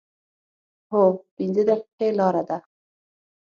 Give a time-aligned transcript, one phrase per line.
[0.91, 1.01] هو،
[1.35, 2.57] پنځه دقیقې لاره ده